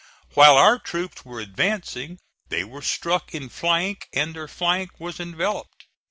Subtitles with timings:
[0.33, 2.17] While our troops were advancing
[2.49, 5.85] they were struck in flank, and their flank was enveloped.